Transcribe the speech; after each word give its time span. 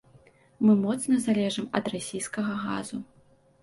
Мы 0.67 0.77
моцна 0.85 1.21
залежым 1.27 1.71
ад 1.83 1.93
расійскага 1.97 2.53
газу. 2.67 2.97